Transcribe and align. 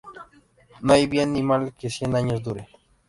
No 0.81 0.93
hay 0.93 1.05
bien 1.05 1.31
ni 1.31 1.43
mal 1.43 1.75
que 1.75 1.91
cien 1.91 2.15
años 2.15 2.41
dure 2.41 2.67